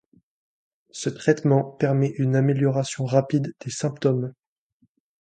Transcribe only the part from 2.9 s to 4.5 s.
rapide des symptômes.